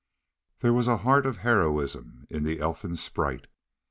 There 0.61 0.73
was 0.73 0.87
a 0.87 0.97
heart 0.97 1.27
of 1.27 1.37
heroism 1.37 2.25
in 2.27 2.41
the 2.43 2.59
"elfin 2.59 2.95
sprite." 2.95 3.45